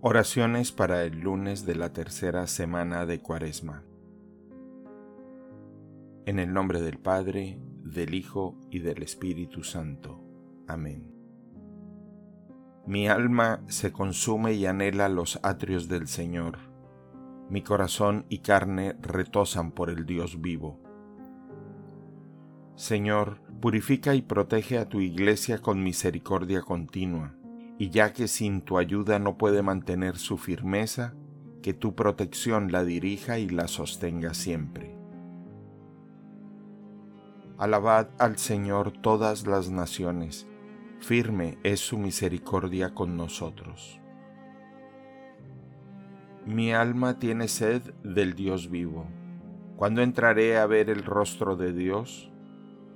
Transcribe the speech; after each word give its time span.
Oraciones 0.00 0.70
para 0.70 1.02
el 1.02 1.18
lunes 1.18 1.66
de 1.66 1.74
la 1.74 1.92
tercera 1.92 2.46
semana 2.46 3.04
de 3.04 3.18
Cuaresma. 3.18 3.82
En 6.24 6.38
el 6.38 6.54
nombre 6.54 6.80
del 6.80 7.00
Padre, 7.00 7.58
del 7.82 8.14
Hijo 8.14 8.56
y 8.70 8.78
del 8.78 9.02
Espíritu 9.02 9.64
Santo. 9.64 10.22
Amén. 10.68 11.12
Mi 12.86 13.08
alma 13.08 13.64
se 13.66 13.90
consume 13.90 14.52
y 14.52 14.66
anhela 14.66 15.08
los 15.08 15.40
atrios 15.42 15.88
del 15.88 16.06
Señor. 16.06 16.58
Mi 17.50 17.62
corazón 17.62 18.24
y 18.28 18.38
carne 18.38 18.94
retosan 19.02 19.72
por 19.72 19.90
el 19.90 20.06
Dios 20.06 20.40
vivo. 20.40 20.78
Señor, 22.76 23.40
purifica 23.60 24.14
y 24.14 24.22
protege 24.22 24.78
a 24.78 24.88
tu 24.88 25.00
iglesia 25.00 25.58
con 25.58 25.82
misericordia 25.82 26.62
continua 26.62 27.37
y 27.78 27.90
ya 27.90 28.12
que 28.12 28.26
sin 28.26 28.60
tu 28.60 28.76
ayuda 28.76 29.18
no 29.18 29.38
puede 29.38 29.62
mantener 29.62 30.18
su 30.18 30.36
firmeza, 30.36 31.14
que 31.62 31.74
tu 31.74 31.94
protección 31.94 32.72
la 32.72 32.84
dirija 32.84 33.38
y 33.38 33.48
la 33.48 33.68
sostenga 33.68 34.34
siempre. 34.34 34.96
Alabad 37.56 38.08
al 38.18 38.36
Señor 38.36 38.92
todas 38.92 39.46
las 39.46 39.70
naciones, 39.70 40.46
firme 41.00 41.58
es 41.62 41.80
su 41.80 41.98
misericordia 41.98 42.94
con 42.94 43.16
nosotros. 43.16 44.00
Mi 46.46 46.72
alma 46.72 47.18
tiene 47.18 47.46
sed 47.46 47.82
del 48.02 48.34
Dios 48.34 48.70
vivo. 48.70 49.06
¿Cuándo 49.76 50.02
entraré 50.02 50.56
a 50.56 50.66
ver 50.66 50.90
el 50.90 51.04
rostro 51.04 51.56
de 51.56 51.72
Dios? 51.72 52.32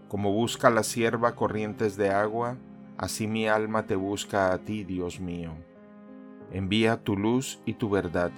Como 0.09 0.33
busca 0.33 0.71
la 0.71 0.83
sierva 0.83 1.35
corrientes 1.37 1.97
de 1.97 2.11
agua, 2.11 2.57
Así 3.03 3.27
mi 3.27 3.49
alma 3.49 3.85
te 3.89 3.97
busca 3.97 4.53
a 4.53 4.59
ti, 4.59 4.85
Dios 4.85 5.19
mío. 5.19 5.55
Envía 6.53 7.03
tu 7.03 7.17
luz 7.17 7.61
y 7.67 7.75
tu 7.75 7.91
verdad, 7.91 8.31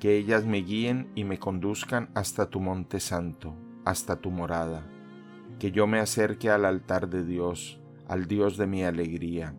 que 0.00 0.18
ellas 0.18 0.44
me 0.44 0.58
guíen 0.58 1.10
y 1.14 1.24
me 1.24 1.38
conduzcan 1.38 2.10
hasta 2.12 2.50
tu 2.50 2.60
monte 2.60 3.00
santo, 3.00 3.54
hasta 3.86 4.16
tu 4.16 4.30
morada, 4.30 4.82
que 5.58 5.70
yo 5.70 5.86
me 5.86 5.98
acerque 5.98 6.50
al 6.50 6.66
altar 6.66 7.08
de 7.08 7.24
Dios, 7.24 7.80
al 8.06 8.26
Dios 8.26 8.58
de 8.58 8.66
mi 8.66 8.84
alegría, 8.84 9.54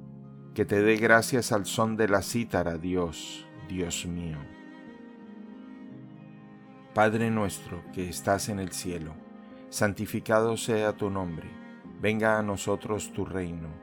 que 0.53 0.65
te 0.65 0.83
dé 0.83 0.97
gracias 0.97 1.51
al 1.51 1.65
son 1.65 1.97
de 1.97 2.07
la 2.07 2.21
cítara, 2.21 2.77
Dios, 2.77 3.47
Dios 3.67 4.05
mío. 4.05 4.37
Padre 6.93 7.31
nuestro 7.31 7.81
que 7.91 8.07
estás 8.07 8.49
en 8.49 8.59
el 8.59 8.71
cielo, 8.71 9.15
santificado 9.69 10.57
sea 10.57 10.93
tu 10.93 11.09
nombre, 11.09 11.49
venga 11.99 12.37
a 12.37 12.43
nosotros 12.43 13.13
tu 13.13 13.25
reino 13.25 13.82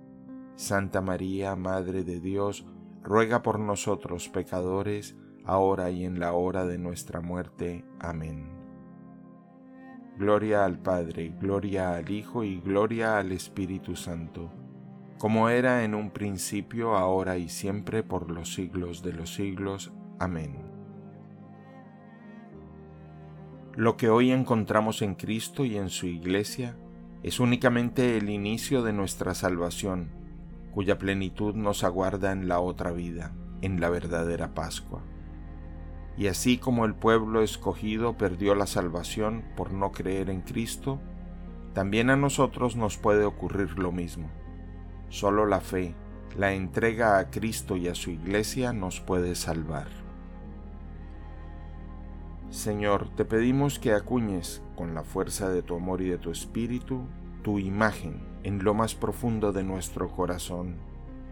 Santa 0.61 1.01
María, 1.01 1.55
Madre 1.55 2.03
de 2.03 2.19
Dios, 2.19 2.67
ruega 3.01 3.41
por 3.41 3.57
nosotros 3.57 4.29
pecadores, 4.29 5.17
ahora 5.43 5.89
y 5.89 6.05
en 6.05 6.19
la 6.19 6.33
hora 6.33 6.67
de 6.67 6.77
nuestra 6.77 7.19
muerte. 7.19 7.83
Amén. 7.99 8.47
Gloria 10.19 10.63
al 10.63 10.77
Padre, 10.77 11.33
gloria 11.39 11.95
al 11.95 12.11
Hijo 12.11 12.43
y 12.43 12.59
gloria 12.59 13.17
al 13.17 13.31
Espíritu 13.31 13.95
Santo, 13.95 14.51
como 15.17 15.49
era 15.49 15.83
en 15.83 15.95
un 15.95 16.11
principio, 16.11 16.95
ahora 16.95 17.39
y 17.39 17.49
siempre, 17.49 18.03
por 18.03 18.29
los 18.29 18.53
siglos 18.53 19.01
de 19.01 19.13
los 19.13 19.33
siglos. 19.33 19.91
Amén. 20.19 20.59
Lo 23.75 23.97
que 23.97 24.09
hoy 24.09 24.29
encontramos 24.29 25.01
en 25.01 25.15
Cristo 25.15 25.65
y 25.65 25.77
en 25.77 25.89
su 25.89 26.05
Iglesia 26.05 26.77
es 27.23 27.39
únicamente 27.39 28.15
el 28.15 28.29
inicio 28.29 28.83
de 28.83 28.93
nuestra 28.93 29.33
salvación 29.33 30.20
cuya 30.71 30.97
plenitud 30.97 31.55
nos 31.55 31.83
aguarda 31.83 32.31
en 32.31 32.47
la 32.47 32.59
otra 32.59 32.91
vida, 32.91 33.33
en 33.61 33.79
la 33.81 33.89
verdadera 33.89 34.53
Pascua. 34.53 35.01
Y 36.17 36.27
así 36.27 36.57
como 36.57 36.85
el 36.85 36.95
pueblo 36.95 37.41
escogido 37.41 38.17
perdió 38.17 38.55
la 38.55 38.67
salvación 38.67 39.43
por 39.55 39.73
no 39.73 39.91
creer 39.91 40.29
en 40.29 40.41
Cristo, 40.41 40.99
también 41.73 42.09
a 42.09 42.17
nosotros 42.17 42.75
nos 42.75 42.97
puede 42.97 43.25
ocurrir 43.25 43.79
lo 43.79 43.91
mismo. 43.91 44.29
Solo 45.09 45.45
la 45.45 45.61
fe, 45.61 45.95
la 46.37 46.53
entrega 46.53 47.17
a 47.19 47.29
Cristo 47.29 47.77
y 47.77 47.87
a 47.87 47.95
su 47.95 48.09
iglesia 48.09 48.73
nos 48.73 48.99
puede 48.99 49.35
salvar. 49.35 49.87
Señor, 52.49 53.09
te 53.15 53.23
pedimos 53.23 53.79
que 53.79 53.93
acuñes, 53.93 54.61
con 54.75 54.93
la 54.93 55.03
fuerza 55.03 55.49
de 55.49 55.61
tu 55.61 55.75
amor 55.75 56.01
y 56.01 56.09
de 56.09 56.17
tu 56.17 56.31
espíritu, 56.31 57.03
tu 57.43 57.59
imagen 57.59 58.30
en 58.43 58.63
lo 58.63 58.73
más 58.73 58.95
profundo 58.95 59.51
de 59.51 59.63
nuestro 59.63 60.09
corazón, 60.09 60.75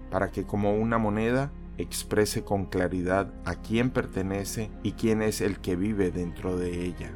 para 0.09 0.31
que 0.31 0.46
como 0.46 0.75
una 0.75 0.97
moneda 0.97 1.52
exprese 1.78 2.44
con 2.44 2.66
claridad 2.66 3.34
a 3.46 3.56
quién 3.56 3.90
pertenece 3.90 4.70
y 4.84 4.94
quién 4.94 5.22
es 5.22 5.42
el 5.42 5.59
que 5.59 5.75
vive 5.75 6.12
dentro 6.12 6.58
de 6.58 6.86
ella. 6.86 7.12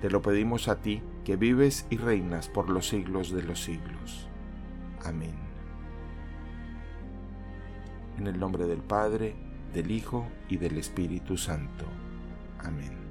Te 0.00 0.10
lo 0.10 0.22
pedimos 0.22 0.68
a 0.68 0.80
ti, 0.80 1.02
que 1.24 1.36
vives 1.36 1.86
y 1.90 1.96
reinas 1.96 2.48
por 2.48 2.70
los 2.70 2.88
siglos 2.88 3.32
de 3.32 3.42
los 3.42 3.62
siglos. 3.62 4.28
Amén. 5.04 5.34
En 8.18 8.26
el 8.26 8.38
nombre 8.38 8.66
del 8.66 8.80
Padre, 8.80 9.34
del 9.74 9.90
Hijo 9.90 10.26
y 10.48 10.56
del 10.56 10.78
Espíritu 10.78 11.36
Santo. 11.36 11.84
Amén. 12.58 13.05